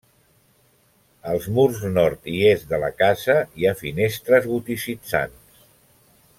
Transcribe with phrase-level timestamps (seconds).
[1.33, 5.65] Als murs Nord i Est de la casa hi ha finestres goticitzants.